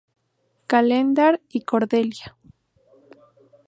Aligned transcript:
Calendar 0.65 1.41
y 1.47 1.61
Cordelia. 1.61 2.35